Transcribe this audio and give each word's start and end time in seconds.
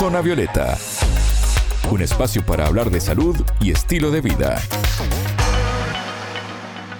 Zona 0.00 0.22
Violeta, 0.22 0.78
un 1.90 2.00
espacio 2.00 2.42
para 2.46 2.66
hablar 2.66 2.90
de 2.90 3.02
salud 3.02 3.36
y 3.60 3.70
estilo 3.70 4.10
de 4.10 4.22
vida. 4.22 4.58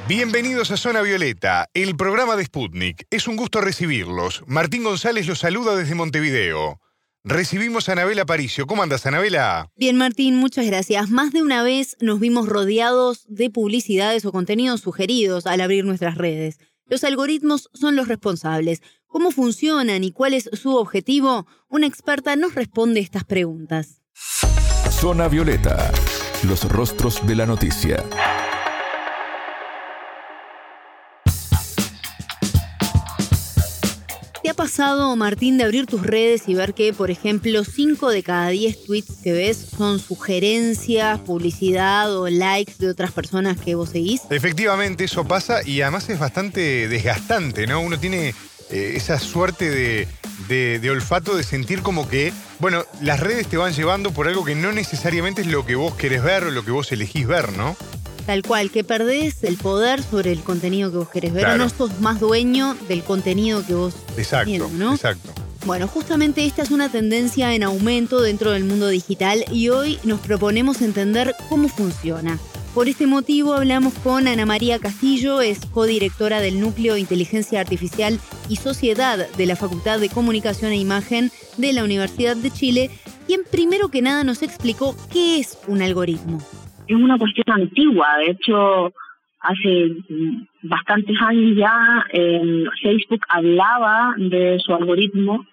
Bienvenidos 0.06 0.70
a 0.70 0.76
Zona 0.76 1.00
Violeta, 1.00 1.70
el 1.72 1.96
programa 1.96 2.36
de 2.36 2.44
Sputnik. 2.44 3.06
Es 3.08 3.26
un 3.26 3.36
gusto 3.36 3.62
recibirlos. 3.62 4.42
Martín 4.46 4.84
González 4.84 5.26
los 5.26 5.38
saluda 5.38 5.76
desde 5.76 5.94
Montevideo. 5.94 6.78
Recibimos 7.24 7.88
a 7.88 7.92
Anabela 7.92 8.26
Paricio. 8.26 8.66
¿Cómo 8.66 8.82
andas, 8.82 9.06
Anabela? 9.06 9.70
Bien, 9.76 9.96
Martín, 9.96 10.36
muchas 10.36 10.66
gracias. 10.66 11.08
Más 11.08 11.32
de 11.32 11.42
una 11.42 11.62
vez 11.62 11.96
nos 12.02 12.20
vimos 12.20 12.50
rodeados 12.50 13.24
de 13.28 13.48
publicidades 13.48 14.26
o 14.26 14.32
contenidos 14.32 14.82
sugeridos 14.82 15.46
al 15.46 15.62
abrir 15.62 15.86
nuestras 15.86 16.18
redes. 16.18 16.58
Los 16.84 17.02
algoritmos 17.04 17.70
son 17.72 17.96
los 17.96 18.08
responsables. 18.08 18.82
¿Cómo 19.10 19.32
funcionan 19.32 20.04
y 20.04 20.12
cuál 20.12 20.34
es 20.34 20.48
su 20.52 20.76
objetivo? 20.76 21.44
Una 21.68 21.88
experta 21.88 22.36
nos 22.36 22.54
responde 22.54 23.00
estas 23.00 23.24
preguntas. 23.24 24.02
Zona 24.88 25.26
Violeta, 25.26 25.90
los 26.46 26.62
rostros 26.68 27.26
de 27.26 27.34
la 27.34 27.44
noticia. 27.44 28.04
¿Te 34.44 34.48
ha 34.48 34.54
pasado, 34.54 35.16
Martín, 35.16 35.58
de 35.58 35.64
abrir 35.64 35.86
tus 35.86 36.02
redes 36.02 36.44
y 36.46 36.54
ver 36.54 36.72
que, 36.72 36.92
por 36.92 37.10
ejemplo, 37.10 37.64
5 37.64 38.10
de 38.10 38.22
cada 38.22 38.50
10 38.50 38.84
tweets 38.84 39.22
que 39.24 39.32
ves 39.32 39.56
son 39.76 39.98
sugerencias, 39.98 41.18
publicidad 41.18 42.16
o 42.16 42.28
likes 42.28 42.74
de 42.78 42.88
otras 42.88 43.10
personas 43.10 43.58
que 43.58 43.74
vos 43.74 43.90
seguís? 43.90 44.22
Efectivamente, 44.30 45.02
eso 45.02 45.24
pasa 45.24 45.66
y 45.66 45.80
además 45.80 46.08
es 46.08 46.20
bastante 46.20 46.86
desgastante, 46.86 47.66
¿no? 47.66 47.80
Uno 47.80 47.98
tiene 47.98 48.34
eh, 48.70 48.92
esa 48.96 49.18
suerte 49.18 49.68
de, 49.70 50.08
de, 50.48 50.78
de 50.78 50.90
olfato 50.90 51.36
de 51.36 51.42
sentir 51.42 51.82
como 51.82 52.08
que, 52.08 52.32
bueno, 52.58 52.84
las 53.00 53.20
redes 53.20 53.46
te 53.46 53.56
van 53.56 53.72
llevando 53.72 54.12
por 54.12 54.28
algo 54.28 54.44
que 54.44 54.54
no 54.54 54.72
necesariamente 54.72 55.42
es 55.42 55.46
lo 55.48 55.66
que 55.66 55.74
vos 55.74 55.94
querés 55.94 56.22
ver 56.22 56.44
o 56.44 56.50
lo 56.50 56.64
que 56.64 56.70
vos 56.70 56.90
elegís 56.92 57.26
ver, 57.26 57.52
¿no? 57.56 57.76
Tal 58.26 58.42
cual, 58.42 58.70
que 58.70 58.84
perdés 58.84 59.42
el 59.42 59.56
poder 59.56 60.02
sobre 60.02 60.30
el 60.30 60.40
contenido 60.42 60.90
que 60.90 60.98
vos 60.98 61.08
querés 61.08 61.32
ver, 61.32 61.44
Claro. 61.44 61.54
o 61.64 61.66
no 61.66 61.68
sos 61.70 62.00
más 62.00 62.20
dueño 62.20 62.76
del 62.88 63.02
contenido 63.02 63.64
que 63.66 63.74
vos 63.74 63.94
Exacto, 64.16 64.46
viendo, 64.46 64.68
¿no? 64.70 64.94
exacto. 64.94 65.32
Bueno, 65.66 65.88
justamente 65.88 66.46
esta 66.46 66.62
es 66.62 66.70
una 66.70 66.90
tendencia 66.90 67.54
en 67.54 67.62
aumento 67.64 68.22
dentro 68.22 68.52
del 68.52 68.64
mundo 68.64 68.88
digital 68.88 69.44
y 69.50 69.68
hoy 69.68 69.98
nos 70.04 70.20
proponemos 70.20 70.80
entender 70.80 71.34
cómo 71.50 71.68
funciona. 71.68 72.38
Por 72.74 72.86
este 72.86 73.08
motivo 73.08 73.54
hablamos 73.54 73.94
con 73.98 74.28
Ana 74.28 74.46
María 74.46 74.78
Castillo, 74.78 75.40
es 75.40 75.66
codirectora 75.66 76.38
del 76.38 76.60
Núcleo 76.60 76.94
de 76.94 77.00
Inteligencia 77.00 77.60
Artificial 77.60 78.14
y 78.48 78.56
Sociedad 78.56 79.28
de 79.36 79.46
la 79.46 79.56
Facultad 79.56 79.98
de 79.98 80.08
Comunicación 80.08 80.70
e 80.70 80.76
Imagen 80.76 81.30
de 81.58 81.72
la 81.72 81.82
Universidad 81.82 82.36
de 82.36 82.48
Chile, 82.52 82.90
quien 83.26 83.40
primero 83.50 83.88
que 83.88 84.02
nada 84.02 84.22
nos 84.22 84.44
explicó 84.44 84.94
qué 85.12 85.40
es 85.40 85.60
un 85.66 85.82
algoritmo. 85.82 86.38
es 86.86 86.94
una 86.94 87.18
cuestión 87.18 87.60
antigua. 87.60 88.18
De 88.18 88.30
hecho, 88.30 88.92
hace 89.40 89.90
bastantes 90.62 91.16
años 91.22 91.56
ya 91.56 92.06
eh, 92.12 92.64
Facebook 92.84 93.22
hablaba 93.30 94.14
de 94.16 94.60
su 94.64 94.72
algoritmo 94.72 95.44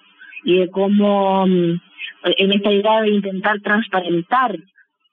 y 0.44 0.60
de 0.60 0.70
cómo, 0.70 1.48
mm, 1.48 1.80
en 2.38 2.52
esta 2.52 2.72
idea 2.72 3.02
de 3.02 3.10
intentar 3.10 3.60
transparentar 3.62 4.56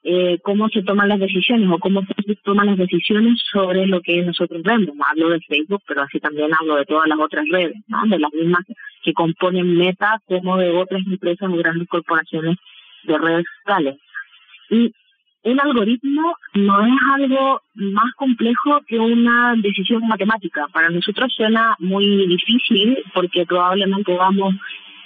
eh, 0.07 0.37
cómo 0.43 0.69
se 0.69 0.83
toman 0.83 1.09
las 1.09 1.19
decisiones 1.19 1.67
o 1.71 1.79
cómo 1.79 2.03
Facebook 2.03 2.37
toma 2.43 2.63
las 2.63 2.77
decisiones 2.77 3.41
sobre 3.51 3.87
lo 3.87 4.01
que 4.01 4.21
nosotros 4.21 4.61
vemos. 4.61 4.95
Hablo 5.03 5.29
de 5.29 5.39
Facebook, 5.39 5.81
pero 5.87 6.03
así 6.03 6.19
también 6.19 6.51
hablo 6.59 6.75
de 6.75 6.85
todas 6.85 7.07
las 7.07 7.17
otras 7.17 7.43
redes, 7.51 7.73
de 7.87 8.19
las 8.19 8.31
mismas 8.31 8.63
que 9.01 9.13
componen 9.13 9.75
Meta 9.75 10.21
como 10.27 10.57
de 10.57 10.69
otras 10.69 11.01
empresas 11.07 11.49
o 11.49 11.57
grandes 11.57 11.87
corporaciones 11.87 12.55
de 13.05 13.17
redes 13.17 13.45
sociales. 13.57 13.97
Y 14.69 14.93
un 15.41 15.59
algoritmo 15.59 16.35
no 16.53 16.85
es 16.85 16.93
algo 17.15 17.61
más 17.73 18.13
complejo 18.15 18.81
que 18.87 18.99
una 18.99 19.55
decisión 19.57 20.07
matemática. 20.07 20.67
Para 20.71 20.89
nosotros 20.89 21.33
suena 21.35 21.75
muy 21.79 22.27
difícil 22.27 22.99
porque 23.11 23.47
probablemente 23.47 24.15
vamos 24.15 24.53
a 24.53 24.57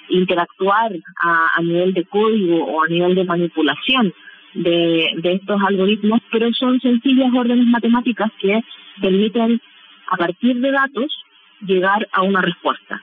interactuar 0.10 0.92
a 1.22 1.62
nivel 1.62 1.94
de 1.94 2.04
código 2.04 2.66
o 2.66 2.84
a 2.84 2.88
nivel 2.90 3.16
de 3.16 3.24
manipulación 3.24 4.14
de, 4.59 5.12
de 5.18 5.34
estos 5.34 5.62
algoritmos, 5.62 6.20
pero 6.31 6.52
son 6.53 6.80
sencillas 6.80 7.34
órdenes 7.34 7.66
matemáticas 7.68 8.31
que 8.40 8.62
permiten, 9.02 9.62
a 10.12 10.18
partir 10.18 10.59
de 10.59 10.72
datos, 10.72 11.12
llegar 11.62 12.08
a 12.12 12.24
una 12.24 12.42
respuesta. 12.42 13.02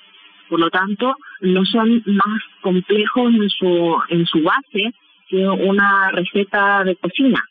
Por 0.49 0.61
lo 0.61 0.71
tanto, 0.71 1.15
no 1.41 1.65
son 1.65 2.03
más 2.07 2.43
complejos 2.61 3.35
en 3.35 3.51
su, 3.51 3.97
en 4.11 4.27
su 4.27 4.43
base 4.43 4.93
que 5.29 5.47
una 5.49 6.11
receta 6.13 6.85
de 6.85 6.97
cocina. 6.97 7.43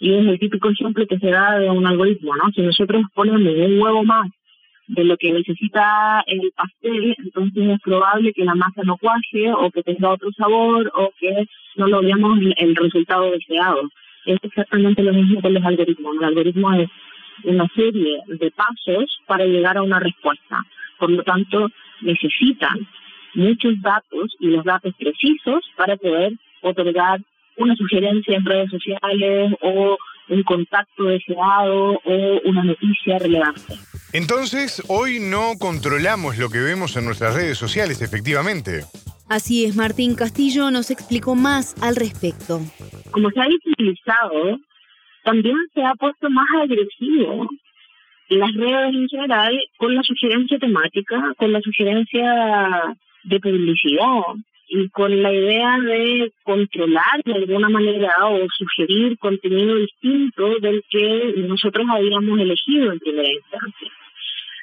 Y 0.00 0.14
es 0.14 0.26
el 0.26 0.38
típico 0.38 0.70
ejemplo 0.70 1.06
que 1.06 1.18
se 1.18 1.30
da 1.30 1.58
de 1.58 1.70
un 1.70 1.86
algoritmo, 1.86 2.34
¿no? 2.36 2.50
Si 2.52 2.62
nosotros 2.62 3.04
ponemos 3.14 3.40
un 3.42 3.80
huevo 3.80 4.02
más 4.02 4.28
de 4.96 5.04
lo 5.04 5.16
que 5.16 5.32
necesita 5.32 6.22
el 6.26 6.52
pastel, 6.56 7.14
entonces 7.18 7.70
es 7.70 7.80
probable 7.80 8.32
que 8.32 8.44
la 8.44 8.54
masa 8.54 8.82
no 8.84 8.96
cuaje 8.96 9.52
o 9.52 9.70
que 9.70 9.82
tenga 9.82 10.10
otro 10.10 10.30
sabor 10.32 10.90
o 10.94 11.12
que 11.18 11.46
no 11.76 11.86
logremos 11.86 12.38
el- 12.56 12.74
resultado 12.76 13.30
deseado. 13.30 13.82
Es 14.26 14.38
exactamente 14.42 15.02
lo 15.02 15.12
mismo 15.12 15.40
con 15.40 15.54
los 15.54 15.64
algoritmos. 15.64 16.16
El 16.16 16.24
algoritmo 16.24 16.72
es 16.74 16.88
una 17.44 17.66
serie 17.74 18.18
de 18.26 18.50
pasos 18.50 19.20
para 19.26 19.44
llegar 19.44 19.76
a 19.76 19.82
una 19.82 20.00
respuesta. 20.00 20.64
Por 20.98 21.10
lo 21.10 21.22
tanto, 21.22 21.68
necesitan 22.02 22.86
muchos 23.34 23.80
datos 23.80 24.34
y 24.40 24.48
los 24.48 24.64
datos 24.64 24.92
precisos 24.98 25.60
para 25.76 25.96
poder 25.96 26.32
otorgar 26.62 27.20
una 27.56 27.76
sugerencia 27.76 28.36
en 28.36 28.44
redes 28.44 28.70
sociales 28.70 29.54
o 29.60 29.96
un 30.28 30.42
contacto 30.42 31.04
deseado 31.04 32.00
o 32.04 32.40
una 32.44 32.64
noticia 32.64 33.18
relevante. 33.18 33.74
Entonces, 34.12 34.82
hoy 34.88 35.20
no 35.20 35.52
controlamos 35.58 36.36
lo 36.36 36.50
que 36.50 36.58
vemos 36.58 36.96
en 36.96 37.04
nuestras 37.04 37.34
redes 37.34 37.58
sociales, 37.58 38.02
efectivamente. 38.02 38.84
Así 39.28 39.64
es, 39.64 39.76
Martín 39.76 40.16
Castillo 40.16 40.72
nos 40.72 40.90
explicó 40.90 41.36
más 41.36 41.80
al 41.80 41.94
respecto. 41.94 42.60
Como 43.12 43.30
se 43.30 43.40
ha 43.40 43.46
visibilizado, 43.46 44.58
también 45.22 45.56
se 45.72 45.82
ha 45.84 45.94
puesto 45.94 46.28
más 46.30 46.48
agresivo 46.62 47.48
las 48.28 48.52
redes 48.54 48.94
en 48.94 49.08
general 49.08 49.60
con 49.76 49.94
la 49.94 50.02
sugerencia 50.02 50.58
temática, 50.58 51.32
con 51.36 51.52
la 51.52 51.60
sugerencia 51.60 52.96
de 53.24 53.40
publicidad 53.40 54.22
y 54.68 54.88
con 54.90 55.22
la 55.22 55.32
idea 55.32 55.78
de 55.78 56.32
controlar 56.44 57.22
de 57.24 57.34
alguna 57.34 57.68
manera 57.68 58.12
o 58.26 58.46
sugerir 58.56 59.18
contenido 59.18 59.76
distinto 59.76 60.58
del 60.60 60.82
que 60.88 61.34
nosotros 61.38 61.86
habíamos 61.90 62.38
elegido 62.38 62.92
en 62.92 62.98
primera 63.00 63.32
instancia. 63.32 63.90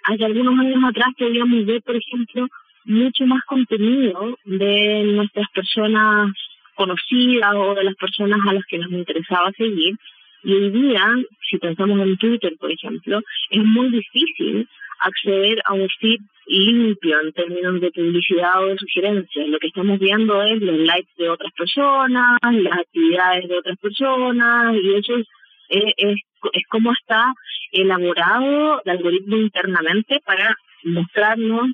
Hace 0.08 0.24
algunos 0.24 0.58
años 0.58 0.82
atrás 0.88 1.10
podíamos 1.18 1.66
ver, 1.66 1.82
por 1.82 1.98
ejemplo, 1.98 2.48
mucho 2.86 3.26
más 3.26 3.44
contenido 3.44 4.38
de 4.46 5.04
nuestras 5.04 5.50
personas 5.50 6.32
conocidas 6.76 7.54
o 7.56 7.76
de 7.76 7.84
las 7.84 7.96
personas 7.96 8.40
a 8.48 8.54
las 8.54 8.66
que 8.68 8.78
nos 8.78 8.90
interesaba 8.90 9.52
seguir. 9.52 9.98
Y 10.44 10.54
hoy 10.54 10.70
día, 10.70 11.04
si 11.50 11.58
pensamos 11.58 12.00
en 12.00 12.16
Twitter, 12.16 12.56
por 12.58 12.72
ejemplo, 12.72 13.20
es 13.50 13.64
muy 13.66 13.90
difícil 13.90 14.66
acceder 15.00 15.62
a 15.66 15.74
un 15.74 15.90
feed 16.00 16.22
limpio 16.46 17.20
en 17.20 17.34
términos 17.34 17.82
de 17.82 17.92
publicidad 17.92 18.64
o 18.64 18.68
de 18.68 18.78
sugerencias. 18.78 19.50
Lo 19.50 19.60
que 19.60 19.68
estamos 19.68 20.00
viendo 20.00 20.42
es 20.42 20.62
los 20.62 20.80
likes 20.80 21.12
de 21.18 21.30
otras 21.30 21.52
personas, 21.52 22.38
las 22.42 22.80
actividades 22.80 23.50
de 23.50 23.58
otras 23.58 23.78
personas, 23.80 24.74
y 24.82 24.94
eso 24.94 25.18
es, 25.18 25.28
es, 25.68 25.94
es, 25.98 26.16
es 26.54 26.64
está 27.02 27.34
elaborado 27.72 28.82
el 28.84 28.92
algoritmo 28.92 29.38
internamente 29.38 30.20
para 30.26 30.56
mostrarnos 30.84 31.68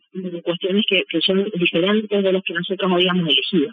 cuestiones 0.43 0.85
que, 0.87 1.03
que 1.09 1.21
son 1.21 1.45
diferentes 1.55 2.23
de 2.23 2.31
las 2.31 2.43
que 2.43 2.53
nosotros 2.53 2.91
habíamos 2.91 3.27
elegido. 3.27 3.71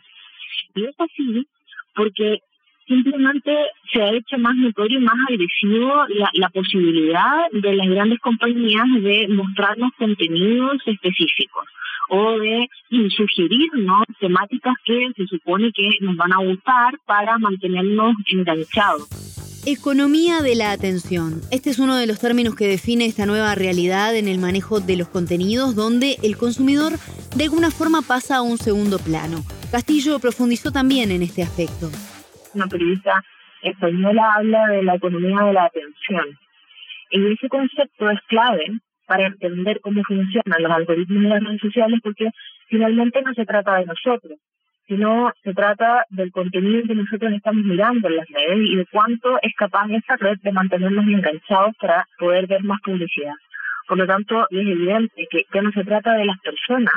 Y 0.75 0.85
es 0.85 0.95
así 0.99 1.47
porque 1.95 2.39
simplemente 2.87 3.53
se 3.93 4.03
ha 4.03 4.13
hecho 4.13 4.39
más 4.39 4.57
notorio 4.57 4.99
y 4.99 5.03
más 5.03 5.15
agresivo 5.29 6.07
la, 6.09 6.31
la 6.35 6.49
posibilidad 6.49 7.51
de 7.53 7.75
las 7.75 7.89
grandes 7.89 8.19
compañías 8.21 8.87
de 9.01 9.29
mostrarnos 9.29 9.91
contenidos 9.97 10.83
específicos 10.87 11.69
o 12.09 12.39
de 12.39 12.69
sugerirnos 13.17 14.05
temáticas 14.19 14.75
que 14.85 15.09
se 15.17 15.27
supone 15.27 15.71
que 15.73 15.89
nos 16.01 16.17
van 16.17 16.33
a 16.33 16.39
gustar 16.39 16.95
para 17.07 17.39
mantenernos 17.39 18.15
enganchados. 18.27 19.40
Economía 19.67 20.41
de 20.41 20.57
la 20.57 20.73
atención. 20.73 21.43
Este 21.53 21.69
es 21.69 21.79
uno 21.79 21.95
de 21.99 22.07
los 22.07 22.19
términos 22.19 22.57
que 22.57 22.67
define 22.67 23.05
esta 23.05 23.27
nueva 23.27 23.55
realidad 23.55 24.17
en 24.17 24.27
el 24.27 24.39
manejo 24.39 24.81
de 24.81 24.97
los 24.97 25.09
contenidos 25.09 25.77
donde 25.77 26.17
el 26.23 26.39
consumidor 26.39 26.93
de 27.37 27.45
alguna 27.45 27.71
forma 27.71 28.01
pasa 28.01 28.37
a 28.37 28.43
un 28.43 28.57
segundo 28.57 28.99
plano. 28.99 29.45
Castillo 29.71 30.19
profundizó 30.19 30.73
también 30.73 31.11
en 31.11 31.21
este 31.21 31.43
aspecto. 31.43 31.91
Una 32.55 32.69
periodista 32.69 33.23
española 33.63 34.33
habla 34.39 34.67
de 34.69 34.83
la 34.83 34.95
economía 34.95 35.45
de 35.45 35.53
la 35.53 35.65
atención. 35.65 36.25
Y 37.11 37.33
ese 37.33 37.49
concepto 37.51 38.11
es 38.11 38.19
clave 38.29 38.65
para 39.07 39.27
entender 39.27 39.81
cómo 39.83 40.03
funcionan 40.05 40.63
los 40.63 40.73
algoritmos 40.73 41.23
de 41.23 41.29
las 41.29 41.45
redes 41.45 41.61
sociales 41.61 42.01
porque 42.03 42.31
finalmente 42.69 43.21
no 43.21 43.35
se 43.35 43.45
trata 43.45 43.77
de 43.77 43.85
nosotros, 43.85 44.39
sino 44.91 45.33
se 45.45 45.55
trata 45.55 46.05
del 46.11 46.33
contenido 46.33 46.83
que 46.85 46.97
nosotros 46.97 47.33
estamos 47.33 47.65
mirando 47.65 48.09
en 48.09 48.17
las 48.17 48.27
redes 48.29 48.59
y 48.59 48.75
de 48.75 48.87
cuánto 48.91 49.39
es 49.41 49.55
capaz 49.57 49.87
esa 49.89 50.17
red 50.17 50.37
de 50.43 50.51
mantenernos 50.51 51.07
enganchados 51.07 51.77
para 51.81 52.09
poder 52.19 52.49
ver 52.49 52.65
más 52.65 52.81
publicidad. 52.85 53.35
Por 53.87 53.99
lo 53.99 54.07
tanto, 54.09 54.49
es 54.51 54.59
evidente 54.59 55.29
que 55.31 55.47
ya 55.55 55.63
no 55.63 55.71
se 55.71 55.85
trata 55.85 56.15
de 56.15 56.25
las 56.25 56.41
personas 56.41 56.93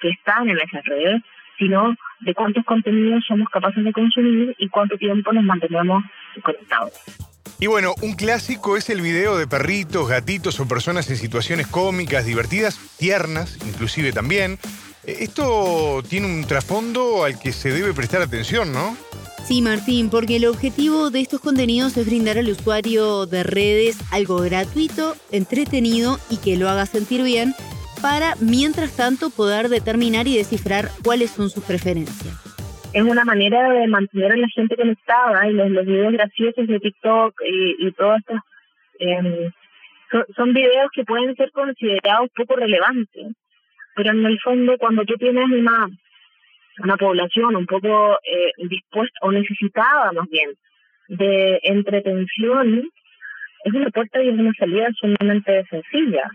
que 0.00 0.08
están 0.08 0.48
en 0.48 0.58
esas 0.58 0.84
redes, 0.84 1.22
sino 1.56 1.94
de 2.18 2.34
cuántos 2.34 2.64
contenidos 2.64 3.24
somos 3.28 3.48
capaces 3.48 3.84
de 3.84 3.92
consumir 3.92 4.56
y 4.58 4.68
cuánto 4.68 4.96
tiempo 4.96 5.32
nos 5.32 5.44
mantenemos 5.44 6.02
conectados. 6.42 7.00
Y 7.60 7.68
bueno, 7.68 7.94
un 8.02 8.14
clásico 8.14 8.76
es 8.76 8.90
el 8.90 9.02
video 9.02 9.38
de 9.38 9.46
perritos, 9.46 10.08
gatitos 10.08 10.58
o 10.58 10.66
personas 10.66 11.08
en 11.10 11.16
situaciones 11.16 11.68
cómicas, 11.68 12.24
divertidas, 12.24 12.96
tiernas, 12.98 13.56
inclusive 13.68 14.12
también. 14.12 14.58
Eh, 15.06 15.16
esto 15.20 16.02
tiene 16.08 16.26
un 16.26 16.46
trasfondo 16.46 17.24
al 17.24 17.38
que 17.38 17.52
se 17.52 17.70
debe 17.70 17.94
prestar 17.94 18.22
atención, 18.22 18.72
¿no? 18.72 18.96
Sí, 19.44 19.62
Martín, 19.62 20.10
porque 20.10 20.36
el 20.36 20.46
objetivo 20.46 21.10
de 21.10 21.20
estos 21.20 21.40
contenidos 21.40 21.96
es 21.96 22.06
brindar 22.06 22.38
al 22.38 22.48
usuario 22.48 23.26
de 23.26 23.42
redes 23.42 23.98
algo 24.12 24.38
gratuito, 24.38 25.14
entretenido 25.32 26.18
y 26.30 26.36
que 26.36 26.56
lo 26.56 26.68
haga 26.68 26.86
sentir 26.86 27.22
bien 27.22 27.54
para, 28.00 28.34
mientras 28.40 28.96
tanto, 28.96 29.30
poder 29.30 29.68
determinar 29.68 30.28
y 30.28 30.36
descifrar 30.36 30.88
cuáles 31.02 31.30
son 31.30 31.50
sus 31.50 31.64
preferencias. 31.64 32.34
Es 32.92 33.02
una 33.02 33.24
manera 33.24 33.70
de 33.70 33.86
mantener 33.88 34.32
a 34.32 34.36
la 34.36 34.48
gente 34.48 34.76
conectada 34.76 35.48
y 35.48 35.52
los, 35.52 35.86
videos 35.86 36.12
graciosos 36.12 36.66
de 36.66 36.80
TikTok 36.80 37.34
y, 37.46 37.86
y 37.86 37.92
todo 37.92 38.16
esto 38.16 38.34
em, 38.98 39.50
son, 40.10 40.24
son 40.36 40.52
videos 40.52 40.90
que 40.94 41.04
pueden 41.04 41.34
ser 41.36 41.50
considerados 41.52 42.30
poco 42.36 42.56
relevantes, 42.56 43.32
pero 44.02 44.12
en 44.12 44.24
el 44.24 44.40
fondo 44.40 44.78
cuando 44.78 45.04
tú 45.04 45.14
tienes 45.18 45.44
una, 45.44 45.86
una 46.82 46.96
población 46.96 47.54
un 47.54 47.66
poco 47.66 48.18
eh, 48.24 48.50
dispuesta 48.66 49.18
o 49.20 49.30
necesitada 49.30 50.10
más 50.12 50.26
bien 50.30 50.48
de 51.08 51.60
entretención, 51.64 52.88
es 53.64 53.74
una 53.74 53.90
puerta 53.90 54.22
y 54.22 54.30
es 54.30 54.38
una 54.38 54.52
salida 54.58 54.88
sumamente 54.98 55.66
sencilla 55.68 56.30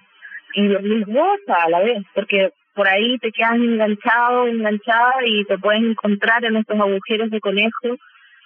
y 0.53 0.67
riesgosa 0.67 1.55
a 1.63 1.69
la 1.71 1.79
vez, 1.79 2.03
porque 2.13 2.51
por 2.75 2.87
ahí 2.87 3.17
te 3.17 3.31
quedas 3.31 3.55
enganchado, 3.55 4.45
enganchada 4.45 5.13
y 5.25 5.43
te 5.45 5.57
puedes 5.57 5.81
encontrar 5.81 6.45
en 6.45 6.57
estos 6.57 6.79
agujeros 6.79 7.31
de 7.31 7.39
conejo 7.39 7.97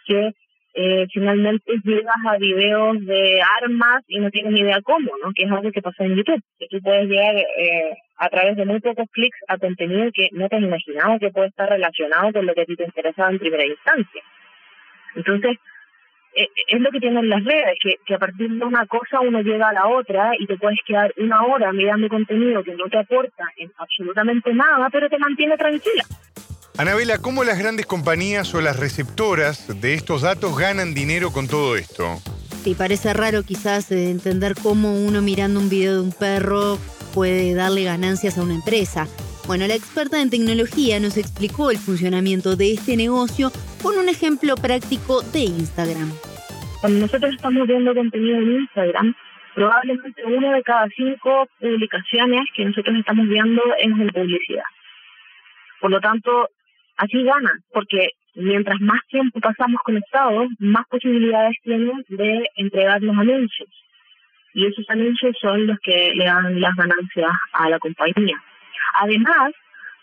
que 0.06 0.31
eh, 0.75 1.07
finalmente 1.12 1.74
llegas 1.83 2.25
a 2.25 2.38
videos 2.38 3.06
de 3.06 3.42
armas 3.62 4.01
y 4.07 4.19
no 4.19 4.30
tienes 4.30 4.54
ni 4.54 4.62
idea 4.62 4.80
cómo, 4.81 5.12
¿no? 5.22 5.33
Que 5.36 5.44
es 5.44 5.51
algo 5.51 5.74
que 5.74 5.81
pasa 5.81 6.06
en 6.06 6.15
YouTube, 6.15 6.42
que 6.57 6.68
tú 6.69 6.80
puedes 6.81 7.10
llegar 7.10 7.36
eh, 7.36 7.98
a 8.19 8.30
través 8.30 8.57
de 8.57 8.66
muy 8.66 8.81
pocos 8.81 9.07
clics 9.12 9.38
a 9.48 9.57
contenido 9.57 10.12
que 10.13 10.27
no 10.33 10.50
te 10.50 10.57
has 10.57 10.62
imaginado 10.62 11.19
que 11.19 11.31
puede 11.31 11.48
estar 11.48 11.69
relacionado 11.69 12.33
con 12.33 12.45
lo 12.45 12.54
que 12.54 12.62
a 12.62 12.66
ti 12.66 12.75
te 12.75 12.83
interesaba 12.83 13.31
en 13.31 13.39
primera 13.39 13.66
instancia. 13.66 14.21
Entonces, 15.16 15.57
eh, 16.36 16.48
es 16.68 16.81
lo 16.81 16.92
que 16.92 17.00
tienen 17.00 17.30
las 17.30 17.44
redes, 17.44 17.77
que, 17.81 17.95
que 18.06 18.13
a 18.13 18.19
partir 18.19 18.50
de 18.51 18.66
una 18.66 18.86
cosa 18.88 19.21
uno 19.21 19.42
llega 19.42 19.69
a 19.69 19.74
la 19.74 19.88
otra 19.88 20.31
y 20.38 20.45
te 20.48 20.57
puedes 20.57 20.80
quedar 20.86 21.13
una 21.18 21.44
hora 21.45 21.71
mirando 21.71 22.10
contenido 22.10 22.62
que 22.63 22.75
no 22.75 22.86
te 22.89 22.98
aporta 22.98 23.45
en 23.57 23.71
absolutamente 23.77 24.54
nada, 24.54 24.89
pero 24.92 25.10
te 25.10 25.18
mantiene 25.18 25.57
tranquila. 25.57 26.04
Anabela, 26.77 27.18
¿cómo 27.18 27.44
las 27.44 27.57
grandes 27.57 27.86
compañías 27.86 28.54
o 28.54 28.62
las 28.62 28.80
receptoras 28.80 29.81
de 29.81 29.94
estos 29.94 30.22
datos 30.22 30.57
ganan 30.57 30.94
dinero 30.94 31.31
con 31.31 31.48
todo 31.48 31.77
esto? 31.77 32.18
Sí, 32.63 32.75
parece 32.75 33.13
raro 33.13 33.44
quizás 33.44 33.92
eh, 33.92 34.10
entender 34.10 34.56
cómo 34.62 34.94
uno 34.94 35.22
mirando 35.22 35.60
un 35.60 35.69
video 35.69 35.95
de 35.95 36.01
un 36.01 36.12
perro 36.12 36.77
puede 37.14 37.54
darle 37.56 37.84
ganancias 37.84 38.38
a 38.38 38.44
una 38.44 38.56
empresa. 38.56 39.08
Bueno, 39.48 39.66
la 39.68 39.76
experta 39.76 40.22
en 40.22 40.30
tecnología 40.30 41.00
nos 41.00 41.18
explicó 41.18 41.72
el 41.72 41.78
funcionamiento 41.78 42.56
de 42.56 42.74
este 42.74 42.96
negocio 42.96 43.52
con 43.82 43.98
un 43.98 44.08
ejemplo 44.08 44.56
práctico 44.56 45.22
de 45.34 45.40
Instagram. 45.40 46.12
Cuando 46.82 47.00
nosotros 47.00 47.34
estamos 47.34 47.68
viendo 47.68 47.94
contenido 47.96 48.38
en 48.38 48.62
Instagram, 48.62 49.16
probablemente 49.56 50.24
una 50.24 50.54
de 50.54 50.64
cada 50.64 50.88
cinco 50.96 51.48
publicaciones 51.60 52.42
que 52.56 52.66
nosotros 52.66 52.96
estamos 52.98 53.28
viendo 53.28 53.62
es 53.80 53.86
en 53.86 54.08
publicidad. 54.10 54.70
Por 55.82 55.92
lo 55.92 56.00
tanto, 56.00 56.50
así 56.98 57.24
gana, 57.24 57.52
porque 57.74 58.12
mientras 58.36 58.80
más 58.82 59.00
tiempo 59.10 59.40
pasamos 59.40 59.82
conectados, 59.84 60.48
más 60.60 60.86
posibilidades 60.90 61.58
tienen 61.64 62.06
de 62.08 62.50
entregarnos 62.56 63.18
anuncios. 63.18 63.70
Y 64.54 64.66
esos 64.66 64.86
anuncios 64.90 65.36
son 65.40 65.68
los 65.68 65.78
que 65.80 66.13
le 66.16 66.25
dan 66.25 66.60
las 66.60 66.75
ganancias 66.75 67.31
a 67.54 67.69
la 67.69 67.80
compañía. 67.80 68.36
Además 68.96 69.51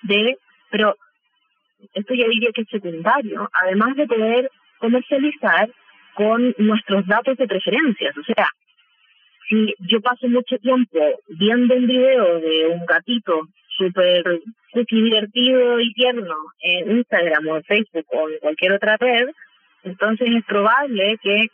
de, 0.02 0.36
pero 0.70 0.96
esto 1.94 2.14
ya 2.14 2.28
diría 2.28 2.50
que 2.54 2.62
es 2.62 2.68
secundario, 2.68 3.48
además 3.62 3.96
de 3.96 4.06
poder 4.06 4.50
comercializar 4.78 5.68
con 6.14 6.54
nuestros 6.58 7.06
datos 7.06 7.36
de 7.36 7.46
preferencias. 7.46 8.16
O 8.16 8.22
sea, 8.22 8.48
si 9.48 9.74
yo 9.80 10.00
paso 10.00 10.28
mucho 10.28 10.58
tiempo 10.58 10.98
viendo 11.28 11.74
un 11.74 11.86
video 11.86 12.40
de 12.40 12.66
un 12.68 12.86
gatito 12.86 13.48
súper 13.76 14.40
divertido 14.90 15.80
y 15.80 15.92
tierno 15.92 16.34
en 16.60 16.98
Instagram 16.98 17.46
o 17.48 17.56
en 17.56 17.64
Facebook 17.64 18.06
o 18.08 18.28
en 18.28 18.38
cualquier 18.40 18.72
otra 18.72 18.96
red, 18.96 19.28
entonces 19.84 20.28
es 20.34 20.44
probable 20.44 21.16
que 21.22 21.46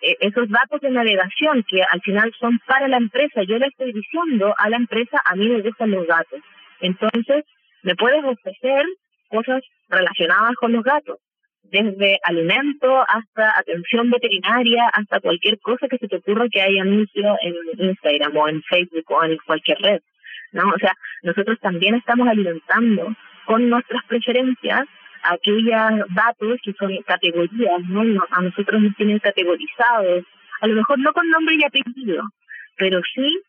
esos 0.00 0.48
datos 0.48 0.80
de 0.80 0.90
navegación 0.90 1.64
que 1.68 1.82
al 1.82 2.00
final 2.00 2.32
son 2.38 2.58
para 2.66 2.88
la 2.88 2.96
empresa, 2.96 3.42
yo 3.42 3.58
le 3.58 3.66
estoy 3.66 3.92
diciendo 3.92 4.54
a 4.56 4.68
la 4.68 4.76
empresa, 4.76 5.20
a 5.24 5.36
mí 5.36 5.48
me 5.48 5.62
gustan 5.62 5.90
los 5.90 6.06
gatos. 6.06 6.40
Entonces, 6.80 7.44
me 7.82 7.94
puedes 7.94 8.24
ofrecer 8.24 8.84
cosas 9.28 9.62
relacionadas 9.88 10.54
con 10.56 10.72
los 10.72 10.82
gatos, 10.82 11.18
desde 11.62 12.18
alimento 12.24 13.04
hasta 13.06 13.58
atención 13.58 14.10
veterinaria, 14.10 14.88
hasta 14.92 15.20
cualquier 15.20 15.58
cosa 15.60 15.88
que 15.88 15.98
se 15.98 16.08
te 16.08 16.16
ocurra 16.16 16.48
que 16.50 16.62
haya 16.62 16.82
anuncio 16.82 17.36
en 17.42 17.54
Instagram 17.78 18.36
o 18.36 18.48
en 18.48 18.62
Facebook 18.62 19.04
o 19.08 19.24
en 19.24 19.36
cualquier 19.46 19.78
red. 19.78 20.00
¿no? 20.52 20.68
O 20.68 20.78
sea, 20.78 20.92
nosotros 21.22 21.58
también 21.60 21.94
estamos 21.94 22.28
alimentando 22.28 23.14
con 23.46 23.68
nuestras 23.68 24.04
preferencias 24.06 24.82
aquellos 25.22 26.06
datos 26.14 26.58
que 26.62 26.72
son 26.74 26.96
categorías, 27.06 27.82
¿no? 27.88 28.02
A 28.30 28.42
nosotros 28.42 28.82
nos 28.82 28.94
tienen 28.96 29.18
categorizados, 29.18 30.24
a 30.60 30.66
lo 30.66 30.74
mejor 30.74 30.98
no 30.98 31.12
con 31.12 31.28
nombre 31.28 31.56
y 31.56 31.64
apellido, 31.64 32.22
pero 32.76 33.00
sí 33.14 33.40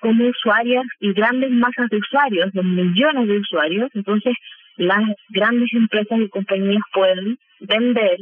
como 0.00 0.26
usuarias 0.28 0.84
y 1.00 1.12
grandes 1.14 1.50
masas 1.50 1.88
de 1.90 1.96
usuarios, 1.96 2.52
de 2.52 2.62
millones 2.62 3.26
de 3.26 3.38
usuarios, 3.38 3.90
entonces 3.94 4.34
las 4.76 5.02
grandes 5.30 5.72
empresas 5.72 6.18
y 6.18 6.28
compañías 6.28 6.82
pueden 6.92 7.38
vender 7.60 8.18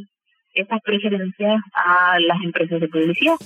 esas 0.54 0.80
preferencias 0.84 1.60
a 1.74 2.18
las 2.20 2.42
empresas 2.42 2.80
de 2.80 2.88
publicidad. 2.88 3.36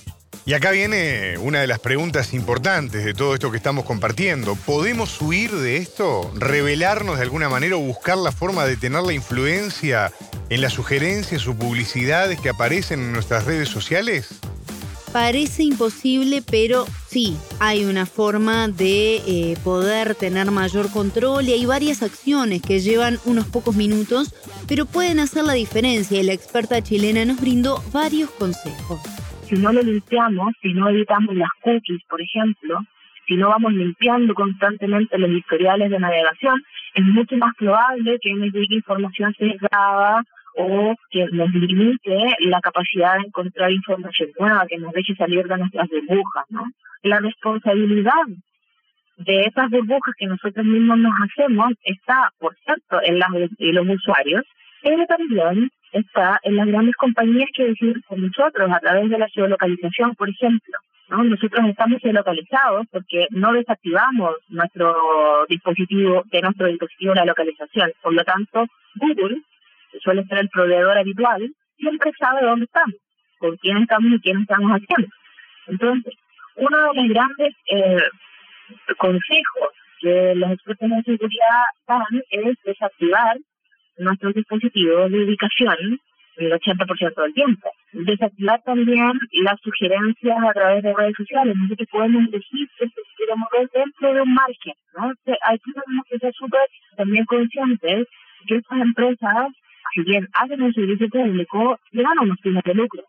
Y 0.48 0.54
acá 0.54 0.70
viene 0.70 1.38
una 1.38 1.60
de 1.60 1.66
las 1.66 1.80
preguntas 1.80 2.32
importantes 2.32 3.04
de 3.04 3.14
todo 3.14 3.34
esto 3.34 3.50
que 3.50 3.56
estamos 3.56 3.84
compartiendo. 3.84 4.54
¿Podemos 4.54 5.20
huir 5.20 5.50
de 5.50 5.78
esto? 5.78 6.30
¿Revelarnos 6.36 7.16
de 7.16 7.24
alguna 7.24 7.48
manera 7.48 7.74
o 7.74 7.80
buscar 7.80 8.16
la 8.16 8.30
forma 8.30 8.64
de 8.64 8.76
tener 8.76 9.02
la 9.02 9.12
influencia 9.12 10.12
en 10.48 10.60
las 10.60 10.72
sugerencias 10.72 11.48
o 11.48 11.54
publicidades 11.56 12.40
que 12.40 12.48
aparecen 12.48 13.00
en 13.00 13.12
nuestras 13.12 13.44
redes 13.44 13.68
sociales? 13.68 14.36
Parece 15.10 15.64
imposible, 15.64 16.42
pero 16.48 16.86
sí, 17.10 17.36
hay 17.58 17.84
una 17.84 18.06
forma 18.06 18.68
de 18.68 19.16
eh, 19.26 19.58
poder 19.64 20.14
tener 20.14 20.52
mayor 20.52 20.92
control 20.92 21.48
y 21.48 21.54
hay 21.54 21.66
varias 21.66 22.04
acciones 22.04 22.62
que 22.62 22.78
llevan 22.78 23.18
unos 23.24 23.48
pocos 23.48 23.74
minutos, 23.74 24.32
pero 24.68 24.86
pueden 24.86 25.18
hacer 25.18 25.42
la 25.42 25.54
diferencia 25.54 26.20
y 26.20 26.22
la 26.22 26.34
experta 26.34 26.80
chilena 26.84 27.24
nos 27.24 27.40
brindó 27.40 27.82
varios 27.92 28.30
consejos 28.30 29.00
si 29.46 29.54
no 29.56 29.72
lo 29.72 29.80
limpiamos, 29.80 30.54
si 30.60 30.74
no 30.74 30.88
evitamos 30.88 31.34
las 31.36 31.50
cookies, 31.62 32.02
por 32.08 32.20
ejemplo, 32.20 32.80
si 33.28 33.36
no 33.36 33.48
vamos 33.48 33.72
limpiando 33.72 34.34
constantemente 34.34 35.18
los 35.18 35.30
historiales 35.30 35.90
de 35.90 36.00
navegación, 36.00 36.60
es 36.94 37.04
mucho 37.04 37.36
más 37.36 37.54
probable 37.56 38.18
que 38.20 38.34
nos 38.34 38.52
llegue 38.52 38.74
información 38.74 39.32
sesgada 39.38 40.22
o 40.56 40.94
que 41.10 41.26
nos 41.32 41.50
limite 41.52 42.18
la 42.40 42.60
capacidad 42.60 43.14
de 43.14 43.26
encontrar 43.26 43.70
información 43.70 44.30
nueva, 44.38 44.66
que 44.66 44.78
nos 44.78 44.92
deje 44.92 45.14
salir 45.14 45.46
de 45.46 45.58
nuestras 45.58 45.88
burbujas, 45.88 46.44
¿no? 46.50 46.64
La 47.02 47.20
responsabilidad 47.20 48.26
de 49.18 49.42
esas 49.42 49.70
burbujas 49.70 50.14
que 50.18 50.26
nosotros 50.26 50.66
mismos 50.66 50.98
nos 50.98 51.12
hacemos 51.22 51.72
está, 51.84 52.30
por 52.38 52.56
cierto, 52.64 53.00
en, 53.04 53.18
las, 53.18 53.28
en 53.58 53.74
los 53.74 53.86
usuarios, 53.88 54.42
pero 54.82 55.06
también 55.06 55.70
está 55.98 56.38
en 56.42 56.56
las 56.56 56.66
grandes 56.66 56.96
compañías 56.96 57.48
que 57.54 57.68
deciden 57.68 58.02
con 58.06 58.20
nosotros 58.20 58.70
a 58.70 58.80
través 58.80 59.08
de 59.10 59.18
la 59.18 59.28
geolocalización, 59.28 60.14
por 60.14 60.28
ejemplo. 60.28 60.78
¿no? 61.08 61.24
Nosotros 61.24 61.66
estamos 61.68 62.00
geolocalizados 62.00 62.86
porque 62.90 63.26
no 63.30 63.52
desactivamos 63.52 64.36
nuestro 64.48 65.46
dispositivo, 65.48 66.24
de 66.30 66.42
nuestro 66.42 66.66
dispositivo 66.66 67.14
la 67.14 67.24
localización. 67.24 67.92
Por 68.02 68.14
lo 68.14 68.24
tanto, 68.24 68.66
Google, 68.96 69.42
que 69.92 69.98
suele 70.00 70.24
ser 70.24 70.38
el 70.38 70.48
proveedor 70.48 70.98
habitual, 70.98 71.48
siempre 71.78 72.12
sabe 72.18 72.44
dónde 72.44 72.64
estamos, 72.64 72.96
con 73.38 73.56
quién 73.58 73.78
estamos 73.78 74.12
y 74.12 74.20
quién 74.20 74.40
estamos 74.40 74.70
haciendo. 74.72 75.14
Entonces, 75.68 76.14
uno 76.56 76.78
de 76.92 76.94
los 76.94 77.08
grandes 77.08 77.54
eh, 77.70 78.02
consejos 78.96 79.70
que 80.00 80.34
los 80.34 80.50
expertos 80.50 80.90
en 80.90 81.04
seguridad 81.04 81.62
dan 81.86 82.22
es 82.30 82.56
desactivar 82.64 83.36
nuestros 83.98 84.34
dispositivos 84.34 85.10
de 85.10 85.24
ubicación 85.24 86.00
el 86.36 86.52
80% 86.52 87.22
del 87.22 87.34
tiempo. 87.34 87.70
Desactivar 87.92 88.62
también 88.62 89.12
las 89.32 89.60
sugerencias 89.62 90.38
a 90.44 90.52
través 90.52 90.82
de 90.82 90.94
redes 90.94 91.14
sociales. 91.16 91.54
Nosotros 91.56 91.88
podemos 91.90 92.28
elegir 92.28 92.68
si 92.78 92.90
queremos 93.16 93.48
ver 93.52 93.70
dentro 93.72 94.14
de 94.14 94.20
un 94.20 94.34
margen. 94.34 94.74
¿no? 94.98 95.08
Aquí 95.08 95.72
tenemos 95.72 96.06
que 96.10 96.18
ser 96.18 96.34
súper 96.34 96.66
también 96.96 97.24
conscientes 97.24 98.06
que 98.46 98.56
estas 98.56 98.80
empresas, 98.80 99.48
si 99.94 100.02
bien 100.02 100.28
hacen 100.34 100.62
un 100.62 100.72
servicio 100.72 101.08
público, 101.08 101.78
llegan 101.92 102.18
a 102.18 102.22
unos 102.22 102.40
fines 102.40 102.62
de 102.64 102.74
lucro, 102.74 103.02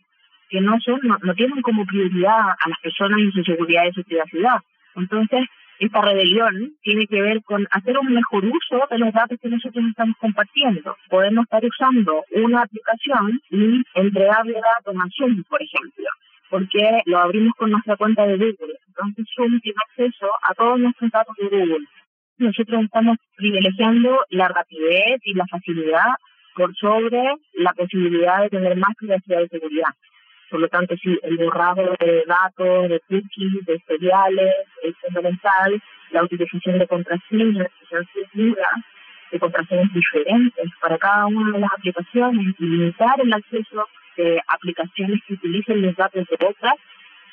que 0.50 0.62
no 0.62 0.79
son 0.79 1.00
no, 1.03 1.34
tienen 1.36 1.62
como 1.62 1.86
prioridad 1.86 2.39
a 2.39 2.70
las 2.70 2.79
personas 2.82 3.20
y 3.20 3.32
su 3.32 3.44
seguridad 3.44 3.84
y 3.86 3.94
su 3.94 4.03
privacidad. 4.03 4.58
Entonces, 4.96 5.41
esta 5.79 6.01
rebelión 6.01 6.74
tiene 6.81 7.05
que 7.07 7.22
ver 7.22 7.43
con 7.43 7.67
hacer 7.72 7.98
un 7.98 8.13
mejor 8.13 8.46
uso 8.46 8.88
de 8.89 8.98
los 8.98 9.13
datos 9.13 9.38
que 9.41 9.50
nosotros 9.50 9.86
estamos 9.89 10.15
compartiendo. 10.19 10.96
Podemos 11.10 11.43
estar 11.43 11.63
usando 11.63 12.24
una 12.31 12.62
aplicación 12.63 13.39
y 13.51 13.84
entregarle 13.96 14.53
datos 14.53 14.96
a 14.96 15.07
Zoom, 15.15 15.43
por 15.43 15.62
ejemplo, 15.62 16.05
porque 16.50 17.01
lo 17.05 17.19
abrimos 17.19 17.53
con 17.57 17.72
nuestra 17.72 17.96
cuenta 17.96 18.25
de 18.25 18.38
Google. 18.38 18.75
Entonces 18.88 19.25
Zoom 19.36 19.60
tiene 19.60 19.77
acceso 19.89 20.27
a 20.43 20.53
todos 20.55 20.79
nuestros 20.79 21.12
datos 21.12 21.36
de 21.38 21.48
Google. 21.48 21.86
Nosotros 22.39 22.84
estamos 22.84 23.17
privilegiando 23.36 24.19
la 24.29 24.48
rapidez 24.48 25.19
y 25.24 25.34
la 25.34 25.46
facilidad 25.48 26.07
por 26.55 26.75
sobre 26.75 27.36
la 27.53 27.74
posibilidad 27.74 28.41
de 28.41 28.50
tener 28.50 28.75
más 28.77 28.96
privacidad 28.98 29.41
y 29.41 29.48
seguridad. 29.48 29.89
Por 30.50 30.62
lo 30.62 30.68
tanto, 30.70 30.96
sí, 31.01 31.18
el 31.24 31.38
borrado 31.38 31.96
de 32.00 32.24
datos, 32.25 32.89
de 32.89 33.01
cookies, 33.08 33.66
de 33.66 33.84
seriales 33.88 34.54
es 34.84 34.96
fundamental. 35.04 35.82
La 36.12 36.24
utilización 36.24 36.80
de 36.80 36.88
contraseñas, 36.88 37.68
que 37.80 37.86
sean 37.89 38.08
seguras, 38.13 38.80
de 39.32 39.39
contraseñas 39.39 39.94
diferentes 39.94 40.70
para 40.82 40.98
cada 40.98 41.25
una 41.25 41.51
de 41.51 41.60
las 41.60 41.72
aplicaciones 41.74 42.56
y 42.60 42.66
limitar 42.66 43.20
el 43.22 43.34
acceso 43.34 43.86
de 44.16 44.42
aplicaciones 44.48 45.20
que 45.27 45.34
utilicen 45.34 45.82
los 45.82 45.96
datos 45.96 46.25
de 46.27 46.46
otras 46.46 46.74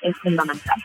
es 0.03 0.17
fundamental. 0.19 0.83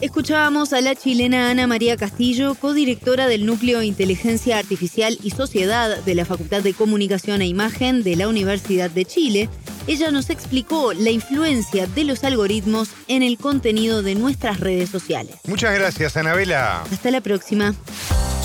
Escuchábamos 0.00 0.72
a 0.72 0.80
la 0.80 0.94
chilena 0.94 1.50
Ana 1.50 1.66
María 1.66 1.96
Castillo, 1.96 2.54
codirectora 2.56 3.26
del 3.26 3.46
Núcleo 3.46 3.82
Inteligencia 3.82 4.58
Artificial 4.58 5.16
y 5.22 5.30
Sociedad 5.30 6.04
de 6.04 6.14
la 6.14 6.24
Facultad 6.24 6.62
de 6.62 6.74
Comunicación 6.74 7.40
e 7.40 7.46
Imagen 7.46 8.02
de 8.02 8.16
la 8.16 8.28
Universidad 8.28 8.90
de 8.90 9.04
Chile. 9.04 9.48
Ella 9.86 10.10
nos 10.10 10.30
explicó 10.30 10.92
la 10.94 11.10
influencia 11.10 11.86
de 11.86 12.04
los 12.04 12.24
algoritmos 12.24 12.90
en 13.06 13.22
el 13.22 13.36
contenido 13.36 14.02
de 14.02 14.14
nuestras 14.14 14.60
redes 14.60 14.88
sociales. 14.88 15.36
Muchas 15.46 15.74
gracias, 15.74 16.16
Anabela. 16.16 16.82
Hasta 16.90 17.10
la 17.10 17.20
próxima. 17.20 17.74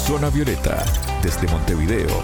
Zona 0.05 0.29
Violeta, 0.29 0.84
desde 1.24 1.48
Montevideo, 1.48 2.24